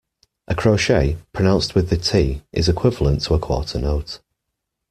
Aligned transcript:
A 0.47 0.55
crotchet, 0.55 1.17
pronounced 1.31 1.75
with 1.75 1.91
the 1.91 1.95
t, 1.95 2.41
is 2.51 2.67
equivalent 2.67 3.21
to 3.25 3.35
a 3.35 3.39
quarter 3.39 3.77
note 3.79 4.19